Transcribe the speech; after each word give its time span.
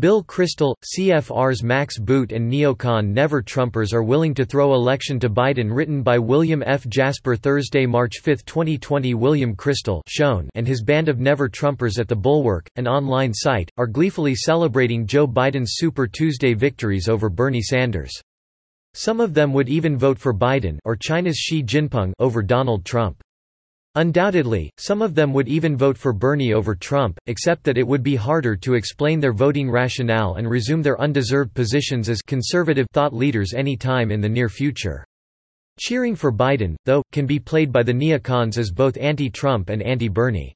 Bill 0.00 0.24
Kristol, 0.24 0.74
CFR's 0.82 1.62
Max 1.62 1.98
Boot 1.98 2.32
and 2.32 2.50
neocon 2.50 3.08
Never 3.08 3.42
Trumpers 3.42 3.92
are 3.92 4.02
willing 4.02 4.32
to 4.32 4.46
throw 4.46 4.72
election 4.72 5.20
to 5.20 5.28
Biden 5.28 5.68
written 5.70 6.02
by 6.02 6.18
William 6.18 6.62
F. 6.64 6.88
Jasper 6.88 7.36
Thursday, 7.36 7.84
March 7.84 8.20
5, 8.20 8.46
2020 8.46 9.12
William 9.12 9.54
Kristol 9.54 10.00
and 10.54 10.66
his 10.66 10.82
band 10.82 11.10
of 11.10 11.20
Never 11.20 11.50
Trumpers 11.50 11.98
at 11.98 12.08
The 12.08 12.16
Bulwark, 12.16 12.66
an 12.76 12.88
online 12.88 13.34
site, 13.34 13.70
are 13.76 13.86
gleefully 13.86 14.34
celebrating 14.34 15.06
Joe 15.06 15.28
Biden's 15.28 15.74
Super 15.74 16.06
Tuesday 16.06 16.54
victories 16.54 17.10
over 17.10 17.28
Bernie 17.28 17.60
Sanders. 17.60 18.18
Some 18.94 19.20
of 19.20 19.34
them 19.34 19.52
would 19.52 19.68
even 19.68 19.98
vote 19.98 20.18
for 20.18 20.32
Biden 20.32 20.78
or 20.86 20.96
China's 20.96 21.36
Xi 21.36 21.62
Jinping 21.62 22.14
over 22.18 22.42
Donald 22.42 22.86
Trump. 22.86 23.22
Undoubtedly, 23.96 24.70
some 24.78 25.02
of 25.02 25.16
them 25.16 25.32
would 25.32 25.48
even 25.48 25.76
vote 25.76 25.98
for 25.98 26.12
Bernie 26.12 26.52
over 26.52 26.76
Trump, 26.76 27.18
except 27.26 27.64
that 27.64 27.76
it 27.76 27.86
would 27.86 28.04
be 28.04 28.14
harder 28.14 28.54
to 28.54 28.74
explain 28.74 29.18
their 29.18 29.32
voting 29.32 29.68
rationale 29.68 30.34
and 30.34 30.48
resume 30.48 30.80
their 30.80 31.00
undeserved 31.00 31.52
positions 31.54 32.08
as 32.08 32.22
conservative 32.22 32.86
thought 32.92 33.12
leaders 33.12 33.52
any 33.52 33.76
time 33.76 34.12
in 34.12 34.20
the 34.20 34.28
near 34.28 34.48
future. 34.48 35.04
Cheering 35.80 36.14
for 36.14 36.30
Biden, 36.30 36.76
though, 36.84 37.02
can 37.10 37.26
be 37.26 37.40
played 37.40 37.72
by 37.72 37.82
the 37.82 37.92
neocons 37.92 38.58
as 38.58 38.70
both 38.70 38.96
anti-Trump 38.96 39.70
and 39.70 39.82
anti-Bernie. 39.82 40.54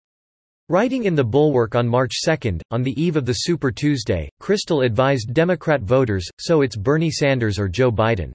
Writing 0.69 1.05
in 1.05 1.16
The 1.16 1.24
Bulwark 1.24 1.74
on 1.74 1.88
March 1.88 2.21
2, 2.24 2.60
on 2.71 2.82
the 2.82 2.98
eve 3.02 3.16
of 3.16 3.27
the 3.27 3.32
Super 3.32 3.73
Tuesday, 3.73 4.30
Kristol 4.41 4.87
advised 4.87 5.35
Democrat 5.35 5.82
voters, 5.82 6.29
so 6.38 6.62
it's 6.62 6.77
Bernie 6.77 7.10
Sanders 7.10 7.59
or 7.59 7.69
Joe 7.69 7.91
Biden. 7.91 8.32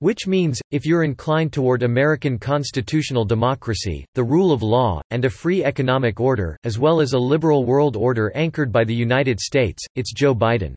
Which 0.00 0.28
means, 0.28 0.60
if 0.70 0.86
you're 0.86 1.02
inclined 1.02 1.52
toward 1.52 1.82
American 1.82 2.38
constitutional 2.38 3.24
democracy, 3.24 4.04
the 4.14 4.22
rule 4.22 4.52
of 4.52 4.62
law, 4.62 5.00
and 5.10 5.24
a 5.24 5.30
free 5.30 5.64
economic 5.64 6.20
order, 6.20 6.56
as 6.62 6.78
well 6.78 7.00
as 7.00 7.14
a 7.14 7.18
liberal 7.18 7.64
world 7.64 7.96
order 7.96 8.30
anchored 8.36 8.70
by 8.70 8.84
the 8.84 8.94
United 8.94 9.40
States, 9.40 9.84
it's 9.96 10.12
Joe 10.12 10.36
Biden. 10.36 10.74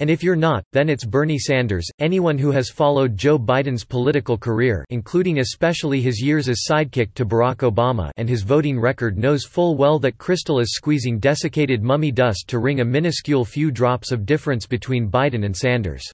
And 0.00 0.10
if 0.10 0.24
you're 0.24 0.34
not, 0.34 0.64
then 0.72 0.88
it's 0.88 1.04
Bernie 1.04 1.38
Sanders. 1.38 1.86
Anyone 2.00 2.38
who 2.38 2.50
has 2.50 2.70
followed 2.70 3.16
Joe 3.16 3.38
Biden's 3.38 3.84
political 3.84 4.36
career, 4.36 4.84
including 4.90 5.38
especially 5.38 6.00
his 6.00 6.20
years 6.20 6.48
as 6.48 6.64
sidekick 6.68 7.14
to 7.14 7.24
Barack 7.24 7.58
Obama, 7.58 8.10
and 8.16 8.28
his 8.28 8.42
voting 8.42 8.80
record 8.80 9.16
knows 9.16 9.44
full 9.44 9.76
well 9.76 10.00
that 10.00 10.18
Kristol 10.18 10.60
is 10.60 10.74
squeezing 10.74 11.20
desiccated 11.20 11.84
mummy 11.84 12.10
dust 12.10 12.46
to 12.48 12.58
wring 12.58 12.80
a 12.80 12.84
minuscule 12.84 13.44
few 13.44 13.70
drops 13.70 14.10
of 14.10 14.26
difference 14.26 14.66
between 14.66 15.08
Biden 15.08 15.44
and 15.44 15.56
Sanders. 15.56 16.10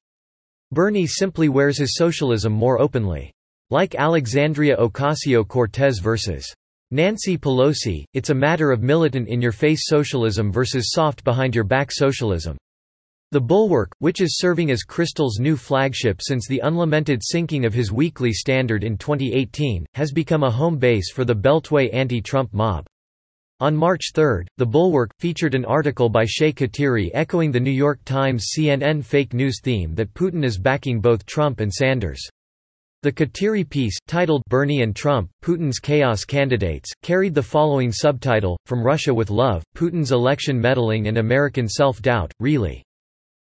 Bernie 0.72 1.06
simply 1.06 1.48
wears 1.48 1.78
his 1.78 1.94
socialism 1.94 2.52
more 2.52 2.80
openly. 2.80 3.32
Like 3.70 3.94
Alexandria 3.94 4.76
Ocasio-Cortez 4.76 6.00
versus 6.00 6.52
Nancy 6.90 7.38
Pelosi, 7.38 8.04
it's 8.14 8.30
a 8.30 8.34
matter 8.34 8.72
of 8.72 8.82
militant 8.82 9.28
in-your-face 9.28 9.82
socialism 9.84 10.52
versus 10.52 10.92
soft 10.92 11.22
behind-your-back 11.24 11.90
socialism. 11.92 12.56
The 13.32 13.40
Bulwark, 13.40 13.90
which 13.98 14.20
is 14.20 14.38
serving 14.38 14.70
as 14.70 14.84
Kristol's 14.84 15.40
new 15.40 15.56
flagship 15.56 16.20
since 16.22 16.46
the 16.46 16.60
unlamented 16.60 17.22
sinking 17.24 17.64
of 17.64 17.74
his 17.74 17.90
weekly 17.92 18.32
standard 18.32 18.84
in 18.84 18.96
2018, 18.96 19.84
has 19.94 20.12
become 20.12 20.44
a 20.44 20.50
home 20.50 20.78
base 20.78 21.10
for 21.12 21.24
the 21.24 21.34
Beltway 21.34 21.92
anti-Trump 21.92 22.54
mob. 22.54 22.86
On 23.58 23.74
March 23.74 24.10
3, 24.14 24.44
The 24.58 24.66
Bulwark, 24.66 25.12
featured 25.18 25.54
an 25.54 25.64
article 25.64 26.10
by 26.10 26.26
Shay 26.26 26.52
Khatiri 26.52 27.10
echoing 27.14 27.50
the 27.50 27.58
New 27.58 27.70
York 27.70 27.98
Times 28.04 28.50
CNN 28.54 29.02
fake 29.02 29.32
news 29.32 29.60
theme 29.62 29.94
that 29.94 30.12
Putin 30.12 30.44
is 30.44 30.58
backing 30.58 31.00
both 31.00 31.24
Trump 31.24 31.60
and 31.60 31.72
Sanders. 31.72 32.20
The 33.02 33.12
Khatiri 33.12 33.66
piece, 33.66 33.96
titled 34.06 34.42
Bernie 34.50 34.82
and 34.82 34.94
Trump, 34.94 35.30
Putin's 35.42 35.78
Chaos 35.78 36.24
Candidates, 36.24 36.90
carried 37.02 37.34
the 37.34 37.42
following 37.42 37.90
subtitle, 37.90 38.58
From 38.66 38.82
Russia 38.84 39.14
with 39.14 39.30
Love, 39.30 39.62
Putin's 39.74 40.12
Election 40.12 40.60
Meddling 40.60 41.08
and 41.08 41.16
American 41.16 41.66
Self-Doubt, 41.66 42.32
really. 42.40 42.82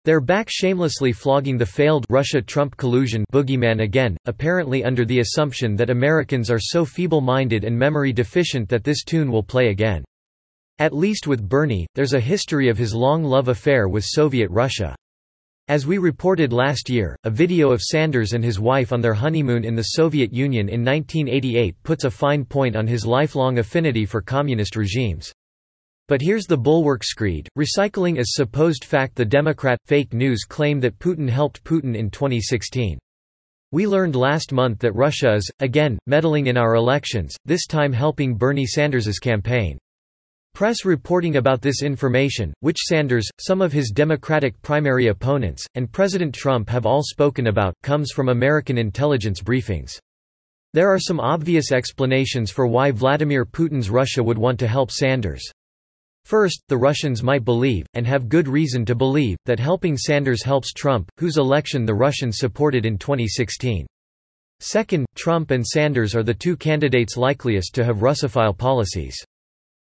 They're 0.05 0.21
back 0.21 0.49
shamelessly 0.51 1.13
flogging 1.13 1.57
the 1.57 1.65
failed 1.65 2.05
Russia-Trump 2.11 2.77
collusion 2.77 3.25
boogeyman 3.33 3.81
again, 3.81 4.15
apparently 4.25 4.83
under 4.83 5.03
the 5.03 5.19
assumption 5.19 5.75
that 5.77 5.89
Americans 5.89 6.51
are 6.51 6.59
so 6.59 6.85
feeble-minded 6.85 7.63
and 7.63 7.75
memory 7.75 8.13
deficient 8.13 8.69
that 8.69 8.83
this 8.83 9.03
tune 9.03 9.31
will 9.31 9.41
play 9.41 9.69
again. 9.69 10.05
At 10.77 10.93
least 10.93 11.25
with 11.25 11.49
Bernie, 11.49 11.87
there's 11.95 12.13
a 12.13 12.19
history 12.19 12.69
of 12.69 12.77
his 12.77 12.93
long 12.93 13.23
love 13.23 13.47
affair 13.47 13.87
with 13.89 14.05
Soviet 14.05 14.51
Russia. 14.51 14.95
As 15.69 15.87
we 15.87 15.97
reported 15.97 16.53
last 16.53 16.87
year, 16.87 17.17
a 17.23 17.31
video 17.31 17.71
of 17.71 17.81
Sanders 17.81 18.33
and 18.33 18.43
his 18.43 18.59
wife 18.59 18.93
on 18.93 19.01
their 19.01 19.15
honeymoon 19.15 19.65
in 19.65 19.73
the 19.73 19.95
Soviet 19.97 20.31
Union 20.31 20.69
in 20.69 20.85
1988 20.85 21.81
puts 21.81 22.03
a 22.03 22.11
fine 22.11 22.45
point 22.45 22.75
on 22.75 22.85
his 22.85 23.07
lifelong 23.07 23.57
affinity 23.57 24.05
for 24.05 24.21
communist 24.21 24.75
regimes. 24.75 25.33
But 26.07 26.21
here's 26.21 26.45
the 26.45 26.57
bulwark 26.57 27.03
screed, 27.03 27.49
recycling 27.57 28.19
as 28.19 28.35
supposed 28.35 28.85
fact 28.85 29.15
the 29.15 29.25
Democrat, 29.25 29.79
fake 29.85 30.13
news 30.13 30.43
claim 30.47 30.79
that 30.81 30.99
Putin 30.99 31.27
helped 31.27 31.63
Putin 31.63 31.95
in 31.95 32.11
2016. 32.11 32.99
We 33.71 33.87
learned 33.87 34.15
last 34.15 34.53
month 34.53 34.77
that 34.79 34.93
Russia 34.93 35.33
is, 35.33 35.49
again, 35.61 35.97
meddling 36.05 36.45
in 36.45 36.57
our 36.57 36.75
elections, 36.75 37.35
this 37.45 37.65
time 37.65 37.91
helping 37.91 38.35
Bernie 38.35 38.67
Sanders's 38.67 39.17
campaign. 39.17 39.79
Press 40.53 40.85
reporting 40.85 41.37
about 41.37 41.61
this 41.61 41.81
information, 41.81 42.53
which 42.59 42.77
Sanders, 42.85 43.27
some 43.41 43.61
of 43.61 43.73
his 43.73 43.89
Democratic 43.89 44.61
primary 44.61 45.07
opponents, 45.07 45.65
and 45.73 45.91
President 45.91 46.35
Trump 46.35 46.69
have 46.69 46.85
all 46.85 47.01
spoken 47.03 47.47
about, 47.47 47.73
comes 47.81 48.11
from 48.11 48.29
American 48.29 48.77
intelligence 48.77 49.41
briefings. 49.41 49.97
There 50.73 50.93
are 50.93 50.99
some 50.99 51.19
obvious 51.19 51.71
explanations 51.71 52.51
for 52.51 52.67
why 52.67 52.91
Vladimir 52.91 53.43
Putin's 53.43 53.89
Russia 53.89 54.21
would 54.21 54.37
want 54.37 54.59
to 54.59 54.67
help 54.67 54.91
Sanders. 54.91 55.49
First, 56.25 56.63
the 56.69 56.77
Russians 56.77 57.21
might 57.21 57.45
believe, 57.45 57.85
and 57.93 58.07
have 58.07 58.29
good 58.29 58.47
reason 58.47 58.83
to 58.85 58.95
believe, 58.95 59.37
that 59.45 59.59
helping 59.59 59.95
Sanders 59.95 60.41
helps 60.41 60.73
Trump, 60.73 61.07
whose 61.19 61.37
election 61.37 61.85
the 61.85 61.93
Russians 61.93 62.39
supported 62.39 62.83
in 62.83 62.97
2016. 62.97 63.85
Second, 64.59 65.05
Trump 65.15 65.51
and 65.51 65.63
Sanders 65.63 66.15
are 66.15 66.23
the 66.23 66.33
two 66.33 66.57
candidates 66.57 67.15
likeliest 67.15 67.75
to 67.75 67.85
have 67.85 67.97
Russophile 67.97 68.57
policies. 68.57 69.15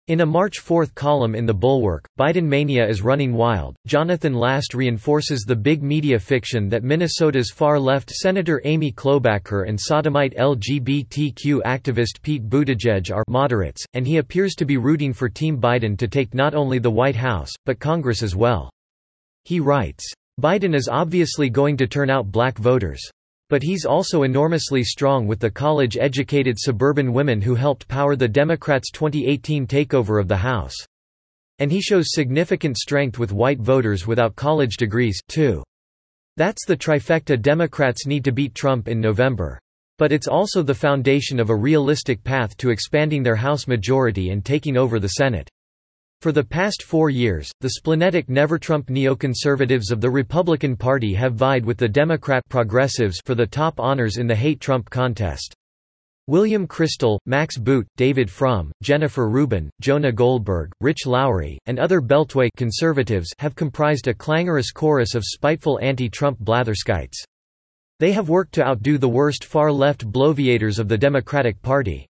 In 0.06 0.20
a 0.20 0.26
March 0.26 0.58
4 0.58 0.88
column 0.94 1.34
in 1.34 1.46
The 1.46 1.54
Bulwark, 1.54 2.06
Biden 2.20 2.44
mania 2.44 2.86
is 2.86 3.00
running 3.00 3.32
wild. 3.32 3.74
Jonathan 3.86 4.34
Last 4.34 4.74
reinforces 4.74 5.46
the 5.46 5.56
big 5.56 5.82
media 5.82 6.18
fiction 6.18 6.68
that 6.68 6.84
Minnesota's 6.84 7.50
far 7.50 7.80
left 7.80 8.10
Senator 8.10 8.60
Amy 8.66 8.92
Klobuchar 8.92 9.66
and 9.66 9.80
sodomite 9.80 10.36
LGBTQ 10.36 11.62
activist 11.62 12.20
Pete 12.20 12.46
Buttigieg 12.50 13.10
are 13.10 13.24
moderates, 13.28 13.82
and 13.94 14.06
he 14.06 14.18
appears 14.18 14.54
to 14.56 14.66
be 14.66 14.76
rooting 14.76 15.14
for 15.14 15.30
Team 15.30 15.58
Biden 15.58 15.96
to 15.96 16.06
take 16.06 16.34
not 16.34 16.54
only 16.54 16.78
the 16.78 16.90
White 16.90 17.16
House, 17.16 17.52
but 17.64 17.80
Congress 17.80 18.22
as 18.22 18.36
well. 18.36 18.68
He 19.44 19.58
writes, 19.58 20.04
Biden 20.38 20.74
is 20.74 20.86
obviously 20.86 21.48
going 21.48 21.78
to 21.78 21.86
turn 21.86 22.10
out 22.10 22.30
black 22.30 22.58
voters. 22.58 23.00
But 23.50 23.62
he's 23.62 23.84
also 23.84 24.22
enormously 24.22 24.82
strong 24.82 25.26
with 25.26 25.38
the 25.38 25.50
college-educated 25.50 26.56
suburban 26.58 27.12
women 27.12 27.40
who 27.40 27.54
helped 27.54 27.88
power 27.88 28.16
the 28.16 28.26
Democrats' 28.28 28.90
2018 28.90 29.66
takeover 29.66 30.20
of 30.20 30.28
the 30.28 30.36
House. 30.36 30.76
And 31.58 31.70
he 31.70 31.80
shows 31.80 32.06
significant 32.12 32.78
strength 32.78 33.18
with 33.18 33.32
white 33.32 33.60
voters 33.60 34.06
without 34.06 34.34
college 34.34 34.76
degrees, 34.76 35.20
too. 35.28 35.62
That's 36.36 36.64
the 36.66 36.76
trifecta 36.76 37.40
Democrats 37.40 38.06
need 38.06 38.24
to 38.24 38.32
beat 38.32 38.54
Trump 38.54 38.88
in 38.88 39.00
November. 39.00 39.60
But 39.98 40.10
it's 40.10 40.26
also 40.26 40.62
the 40.62 40.74
foundation 40.74 41.38
of 41.38 41.50
a 41.50 41.56
realistic 41.56 42.24
path 42.24 42.56
to 42.56 42.70
expanding 42.70 43.22
their 43.22 43.36
House 43.36 43.68
majority 43.68 44.30
and 44.30 44.44
taking 44.44 44.76
over 44.76 44.98
the 44.98 45.08
Senate. 45.08 45.48
For 46.24 46.32
the 46.32 46.42
past 46.42 46.84
four 46.84 47.10
years, 47.10 47.52
the 47.60 47.72
splenetic 47.78 48.30
never-Trump 48.30 48.86
neoconservatives 48.86 49.92
of 49.92 50.00
the 50.00 50.08
Republican 50.08 50.74
Party 50.74 51.12
have 51.12 51.34
vied 51.34 51.66
with 51.66 51.76
the 51.76 51.86
Democrat 51.86 52.42
progressives 52.48 53.20
for 53.26 53.34
the 53.34 53.46
top 53.46 53.78
honors 53.78 54.16
in 54.16 54.26
the 54.26 54.34
hate 54.34 54.58
Trump 54.58 54.88
contest. 54.88 55.52
William 56.26 56.66
Kristol, 56.66 57.18
Max 57.26 57.58
Boot, 57.58 57.86
David 57.98 58.30
Frum, 58.30 58.72
Jennifer 58.82 59.28
Rubin, 59.28 59.68
Jonah 59.82 60.12
Goldberg, 60.12 60.72
Rich 60.80 61.04
Lowry, 61.04 61.58
and 61.66 61.78
other 61.78 62.00
Beltway 62.00 62.48
conservatives 62.56 63.28
have 63.38 63.54
comprised 63.54 64.08
a 64.08 64.14
clangorous 64.14 64.72
chorus 64.72 65.14
of 65.14 65.26
spiteful 65.26 65.78
anti-Trump 65.82 66.38
blatherskites. 66.40 67.22
They 68.00 68.12
have 68.12 68.30
worked 68.30 68.54
to 68.54 68.66
outdo 68.66 68.96
the 68.96 69.06
worst 69.06 69.44
far-left 69.44 70.10
bloviators 70.10 70.78
of 70.78 70.88
the 70.88 70.96
Democratic 70.96 71.60
Party. 71.60 72.06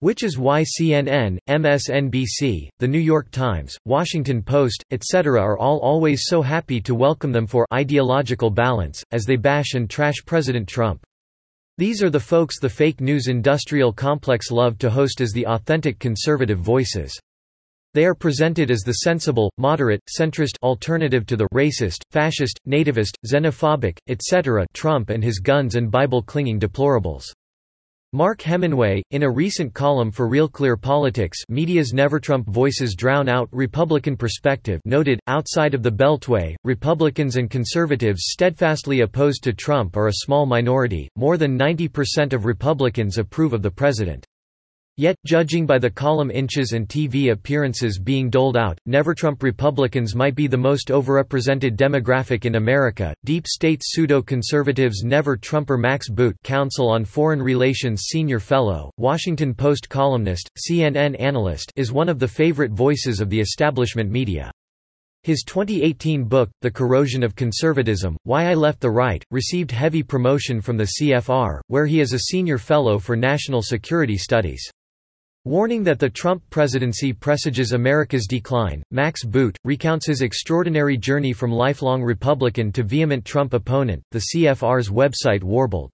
Which 0.00 0.22
is 0.22 0.36
why 0.36 0.62
CNN, 0.62 1.38
MSNBC, 1.48 2.68
The 2.78 2.86
New 2.86 2.98
York 2.98 3.30
Times, 3.30 3.78
Washington 3.86 4.42
Post, 4.42 4.84
etc. 4.90 5.40
are 5.40 5.56
all 5.56 5.78
always 5.78 6.24
so 6.26 6.42
happy 6.42 6.82
to 6.82 6.94
welcome 6.94 7.32
them 7.32 7.46
for 7.46 7.66
ideological 7.72 8.50
balance, 8.50 9.02
as 9.12 9.24
they 9.24 9.36
bash 9.36 9.72
and 9.72 9.88
trash 9.88 10.16
President 10.26 10.68
Trump. 10.68 11.02
These 11.78 12.02
are 12.02 12.10
the 12.10 12.20
folks 12.20 12.60
the 12.60 12.68
fake 12.68 13.00
news 13.00 13.28
industrial 13.28 13.90
complex 13.90 14.50
love 14.50 14.76
to 14.80 14.90
host 14.90 15.22
as 15.22 15.32
the 15.32 15.46
authentic 15.46 15.98
conservative 15.98 16.58
voices. 16.58 17.18
They 17.94 18.04
are 18.04 18.14
presented 18.14 18.70
as 18.70 18.82
the 18.82 18.92
sensible, 18.92 19.50
moderate, 19.56 20.02
centrist 20.14 20.58
alternative 20.62 21.24
to 21.24 21.36
the 21.36 21.48
racist, 21.54 22.02
fascist, 22.10 22.60
nativist, 22.68 23.14
xenophobic, 23.26 23.96
etc. 24.08 24.66
Trump 24.74 25.08
and 25.08 25.24
his 25.24 25.38
guns 25.38 25.74
and 25.74 25.90
Bible-clinging 25.90 26.60
deplorables. 26.60 27.24
Mark 28.12 28.40
Hemingway, 28.40 29.02
in 29.10 29.24
a 29.24 29.30
recent 29.30 29.74
column 29.74 30.12
for 30.12 30.28
Real 30.28 30.48
Clear 30.48 30.76
Politics 30.76 31.38
media's 31.48 31.92
Never-Trump 31.92 32.48
voices 32.48 32.94
drown 32.94 33.28
out 33.28 33.48
Republican 33.50 34.16
perspective 34.16 34.80
noted, 34.84 35.18
outside 35.26 35.74
of 35.74 35.82
the 35.82 35.90
Beltway, 35.90 36.54
Republicans 36.62 37.36
and 37.36 37.50
conservatives 37.50 38.26
steadfastly 38.28 39.00
opposed 39.00 39.42
to 39.42 39.52
Trump 39.52 39.96
are 39.96 40.06
a 40.06 40.22
small 40.22 40.46
minority, 40.46 41.08
more 41.16 41.36
than 41.36 41.58
90% 41.58 42.32
of 42.32 42.44
Republicans 42.44 43.18
approve 43.18 43.52
of 43.52 43.62
the 43.62 43.70
president. 43.70 44.24
Yet, 44.98 45.16
judging 45.26 45.66
by 45.66 45.78
the 45.78 45.90
column 45.90 46.30
inches 46.30 46.72
and 46.72 46.88
TV 46.88 47.30
appearances 47.30 47.98
being 47.98 48.30
doled 48.30 48.56
out, 48.56 48.78
Never-Trump 48.86 49.42
Republicans 49.42 50.14
might 50.14 50.34
be 50.34 50.46
the 50.46 50.56
most 50.56 50.88
overrepresented 50.88 51.76
demographic 51.76 52.46
in 52.46 52.54
America. 52.54 53.12
Deep 53.26 53.46
state 53.46 53.82
pseudo-conservatives 53.84 55.02
Never-Trumper 55.04 55.76
Max 55.76 56.08
Boot, 56.08 56.34
Council 56.44 56.88
on 56.88 57.04
Foreign 57.04 57.42
Relations 57.42 58.04
senior 58.06 58.40
fellow, 58.40 58.90
Washington 58.96 59.52
Post 59.52 59.90
columnist, 59.90 60.48
CNN 60.56 61.14
analyst, 61.20 61.70
is 61.76 61.92
one 61.92 62.08
of 62.08 62.18
the 62.18 62.26
favorite 62.26 62.72
voices 62.72 63.20
of 63.20 63.28
the 63.28 63.38
establishment 63.38 64.10
media. 64.10 64.50
His 65.24 65.42
2018 65.42 66.24
book, 66.24 66.48
The 66.62 66.70
Corrosion 66.70 67.22
of 67.22 67.36
Conservatism, 67.36 68.16
Why 68.22 68.46
I 68.46 68.54
Left 68.54 68.80
the 68.80 68.90
Right, 68.90 69.22
received 69.30 69.72
heavy 69.72 70.02
promotion 70.02 70.62
from 70.62 70.78
the 70.78 70.88
CFR, 70.98 71.60
where 71.66 71.84
he 71.84 72.00
is 72.00 72.14
a 72.14 72.18
senior 72.30 72.56
fellow 72.56 72.98
for 72.98 73.14
national 73.14 73.60
security 73.60 74.16
studies. 74.16 74.70
Warning 75.46 75.84
that 75.84 76.00
the 76.00 76.10
Trump 76.10 76.42
presidency 76.50 77.12
presages 77.12 77.70
America's 77.70 78.26
decline, 78.26 78.82
Max 78.90 79.22
Boot, 79.22 79.56
recounts 79.62 80.04
his 80.04 80.20
extraordinary 80.20 80.96
journey 80.96 81.32
from 81.32 81.52
lifelong 81.52 82.02
Republican 82.02 82.72
to 82.72 82.82
vehement 82.82 83.24
Trump 83.24 83.54
opponent, 83.54 84.02
the 84.10 84.24
CFR's 84.34 84.90
website 84.90 85.44
warbled. 85.44 85.92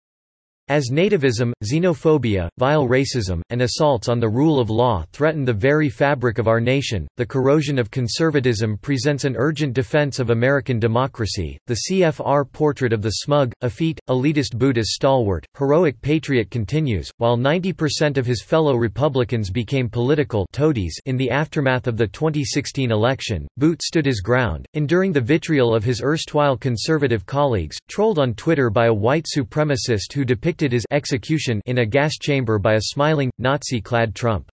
As 0.69 0.91
nativism, 0.93 1.53
xenophobia, 1.64 2.49
vile 2.56 2.87
racism, 2.87 3.43
and 3.50 3.62
assaults 3.62 4.09
on 4.09 4.20
the 4.20 4.29
rule 4.29 4.61
of 4.61 4.70
law 4.70 5.05
threaten 5.12 5.44
the 5.44 5.53
very 5.53 5.88
fabric 5.88 6.38
of 6.38 6.47
our 6.47 6.61
nation, 6.61 7.09
the 7.17 7.26
corrosion 7.26 7.81
of 7.81 7.91
conservatism 7.91 8.79
presents 8.79 9.25
an 9.25 9.35
urgent 9.37 9.75
defense 9.75 10.20
of 10.20 10.31
American 10.31 10.79
democracy. 10.79 11.59
The 11.67 11.81
CFR 11.91 12.50
portrait 12.53 12.93
of 12.93 13.03
the 13.03 13.11
smug, 13.11 13.53
effete, 13.62 13.99
elitist 14.09 14.56
Buddhist 14.56 14.93
stalwart, 14.93 15.44
heroic 15.59 16.00
patriot 16.00 16.49
continues, 16.49 17.11
while 17.17 17.37
90% 17.37 18.17
of 18.17 18.25
his 18.25 18.44
fellow 18.44 18.76
Republicans 18.76 19.50
became 19.50 19.91
political 19.91 20.47
toadies 20.53 20.97
in 21.06 21.17
the 21.17 21.31
aftermath 21.31 21.88
of 21.88 21.97
the 21.97 22.06
2016 22.06 22.93
election. 22.93 23.49
Boot 23.56 23.82
stood 23.82 24.06
his 24.06 24.20
ground, 24.20 24.64
enduring 24.75 25.11
the 25.11 25.20
vitriol 25.20 25.75
of 25.75 25.82
his 25.82 26.00
erstwhile 26.00 26.56
conservative 26.56 27.26
colleagues, 27.26 27.76
trolled 27.88 28.20
on 28.20 28.32
Twitter 28.35 28.70
by 28.70 28.87
a 28.87 28.94
white 28.94 29.26
supremacist 29.26 30.12
who 30.12 30.25
depicted 30.25 30.51
depicted 30.52 30.72
his 30.72 30.84
execution 30.90 31.62
in 31.64 31.78
a 31.78 31.87
gas 31.87 32.19
chamber 32.20 32.58
by 32.58 32.75
a 32.75 32.81
smiling, 32.82 33.31
Nazi-clad 33.38 34.14
Trump. 34.14 34.50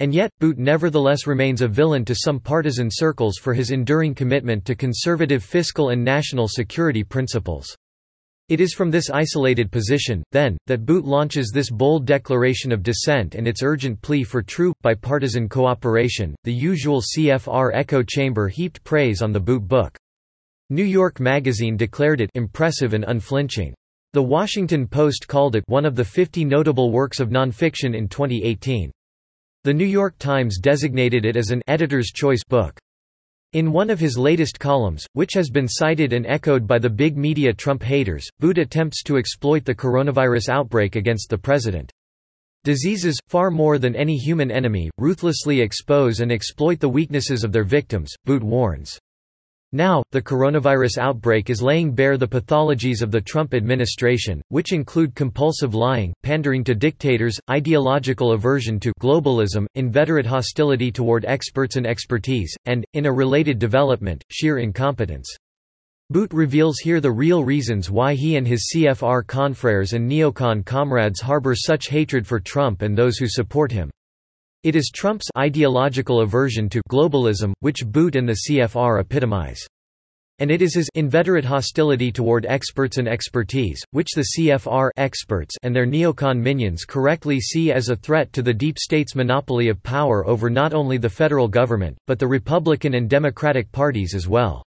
And 0.00 0.12
yet, 0.12 0.32
Boot 0.40 0.58
nevertheless 0.58 1.28
remains 1.28 1.62
a 1.62 1.68
villain 1.68 2.04
to 2.06 2.16
some 2.16 2.40
partisan 2.40 2.88
circles 2.90 3.36
for 3.36 3.54
his 3.54 3.70
enduring 3.70 4.12
commitment 4.12 4.64
to 4.64 4.74
conservative 4.74 5.44
fiscal 5.44 5.90
and 5.90 6.04
national 6.04 6.48
security 6.48 7.04
principles. 7.04 7.76
It 8.48 8.60
is 8.60 8.74
from 8.74 8.90
this 8.90 9.08
isolated 9.08 9.70
position, 9.70 10.24
then, 10.32 10.58
that 10.66 10.84
Boot 10.84 11.04
launches 11.04 11.52
this 11.54 11.70
bold 11.70 12.06
declaration 12.06 12.72
of 12.72 12.82
dissent 12.82 13.36
and 13.36 13.46
its 13.46 13.62
urgent 13.62 14.02
plea 14.02 14.24
for 14.24 14.42
true, 14.42 14.72
bipartisan 14.82 15.48
cooperation. 15.48 16.34
The 16.42 16.52
usual 16.52 17.02
CFR 17.02 17.70
echo 17.72 18.02
chamber 18.02 18.48
heaped 18.48 18.82
praise 18.82 19.22
on 19.22 19.30
the 19.30 19.38
Boot 19.38 19.68
book. 19.68 19.96
New 20.70 20.82
York 20.82 21.20
Magazine 21.20 21.76
declared 21.76 22.20
it 22.20 22.30
impressive 22.34 22.94
and 22.94 23.04
unflinching. 23.04 23.74
The 24.12 24.20
Washington 24.20 24.88
Post 24.88 25.28
called 25.28 25.54
it 25.54 25.62
one 25.68 25.84
of 25.84 25.94
the 25.94 26.04
50 26.04 26.44
notable 26.44 26.90
works 26.90 27.20
of 27.20 27.28
nonfiction 27.28 27.94
in 27.94 28.08
2018. 28.08 28.90
The 29.62 29.72
New 29.72 29.84
York 29.84 30.18
Times 30.18 30.58
designated 30.58 31.24
it 31.24 31.36
as 31.36 31.50
an 31.50 31.62
editor's 31.68 32.08
choice 32.08 32.42
book. 32.42 32.76
In 33.52 33.70
one 33.70 33.88
of 33.88 34.00
his 34.00 34.18
latest 34.18 34.58
columns, 34.58 35.06
which 35.12 35.32
has 35.34 35.48
been 35.48 35.68
cited 35.68 36.12
and 36.12 36.26
echoed 36.26 36.66
by 36.66 36.80
the 36.80 36.90
big 36.90 37.16
media 37.16 37.52
Trump 37.52 37.84
haters, 37.84 38.28
Boot 38.40 38.58
attempts 38.58 39.04
to 39.04 39.16
exploit 39.16 39.64
the 39.64 39.76
coronavirus 39.76 40.48
outbreak 40.48 40.96
against 40.96 41.30
the 41.30 41.38
president. 41.38 41.92
Diseases, 42.64 43.16
far 43.28 43.52
more 43.52 43.78
than 43.78 43.94
any 43.94 44.16
human 44.16 44.50
enemy, 44.50 44.90
ruthlessly 44.98 45.60
expose 45.60 46.18
and 46.18 46.32
exploit 46.32 46.80
the 46.80 46.88
weaknesses 46.88 47.44
of 47.44 47.52
their 47.52 47.62
victims, 47.62 48.12
Boot 48.24 48.42
warns. 48.42 48.98
Now, 49.72 50.02
the 50.10 50.20
coronavirus 50.20 50.98
outbreak 50.98 51.48
is 51.48 51.62
laying 51.62 51.92
bare 51.92 52.16
the 52.16 52.26
pathologies 52.26 53.02
of 53.02 53.12
the 53.12 53.20
Trump 53.20 53.54
administration, 53.54 54.42
which 54.48 54.72
include 54.72 55.14
compulsive 55.14 55.76
lying, 55.76 56.12
pandering 56.24 56.64
to 56.64 56.74
dictators, 56.74 57.38
ideological 57.48 58.32
aversion 58.32 58.80
to 58.80 58.92
globalism, 59.00 59.66
inveterate 59.76 60.26
hostility 60.26 60.90
toward 60.90 61.24
experts 61.24 61.76
and 61.76 61.86
expertise, 61.86 62.52
and, 62.66 62.84
in 62.94 63.06
a 63.06 63.12
related 63.12 63.60
development, 63.60 64.24
sheer 64.28 64.58
incompetence. 64.58 65.32
Boot 66.10 66.32
reveals 66.32 66.78
here 66.78 67.00
the 67.00 67.12
real 67.12 67.44
reasons 67.44 67.92
why 67.92 68.14
he 68.14 68.34
and 68.34 68.48
his 68.48 68.72
CFR 68.74 69.24
confreres 69.24 69.92
and 69.92 70.10
neocon 70.10 70.66
comrades 70.66 71.20
harbor 71.20 71.54
such 71.54 71.86
hatred 71.86 72.26
for 72.26 72.40
Trump 72.40 72.82
and 72.82 72.98
those 72.98 73.18
who 73.18 73.28
support 73.28 73.70
him. 73.70 73.88
It 74.62 74.76
is 74.76 74.90
Trump's 74.94 75.26
ideological 75.38 76.20
aversion 76.20 76.68
to 76.68 76.82
globalism, 76.90 77.54
which 77.60 77.86
Boot 77.86 78.14
and 78.14 78.28
the 78.28 78.40
CFR 78.46 79.00
epitomize. 79.00 79.66
And 80.38 80.50
it 80.50 80.60
is 80.60 80.74
his 80.74 80.86
inveterate 80.94 81.46
hostility 81.46 82.12
toward 82.12 82.44
experts 82.44 82.98
and 82.98 83.08
expertise, 83.08 83.82
which 83.92 84.10
the 84.14 84.26
CFR 84.36 84.90
experts 84.98 85.54
and 85.62 85.74
their 85.74 85.86
neocon 85.86 86.38
minions 86.38 86.84
correctly 86.84 87.40
see 87.40 87.72
as 87.72 87.88
a 87.88 87.96
threat 87.96 88.34
to 88.34 88.42
the 88.42 88.52
deep 88.52 88.78
state's 88.78 89.14
monopoly 89.14 89.70
of 89.70 89.82
power 89.82 90.26
over 90.26 90.50
not 90.50 90.74
only 90.74 90.98
the 90.98 91.08
federal 91.08 91.48
government, 91.48 91.96
but 92.06 92.18
the 92.18 92.28
Republican 92.28 92.96
and 92.96 93.08
Democratic 93.08 93.72
parties 93.72 94.14
as 94.14 94.28
well. 94.28 94.62